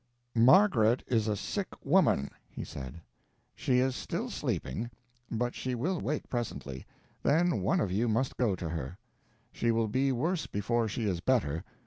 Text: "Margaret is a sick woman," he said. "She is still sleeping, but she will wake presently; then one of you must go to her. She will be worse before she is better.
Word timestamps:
"Margaret 0.33 1.03
is 1.05 1.27
a 1.27 1.35
sick 1.35 1.67
woman," 1.83 2.31
he 2.49 2.63
said. 2.63 3.01
"She 3.53 3.77
is 3.77 3.95
still 3.95 4.31
sleeping, 4.31 4.89
but 5.29 5.53
she 5.53 5.75
will 5.75 6.01
wake 6.01 6.27
presently; 6.27 6.87
then 7.21 7.61
one 7.61 7.79
of 7.79 7.91
you 7.91 8.07
must 8.07 8.35
go 8.35 8.55
to 8.55 8.69
her. 8.69 8.97
She 9.51 9.69
will 9.69 9.87
be 9.89 10.11
worse 10.11 10.47
before 10.47 10.87
she 10.87 11.03
is 11.03 11.19
better. 11.19 11.63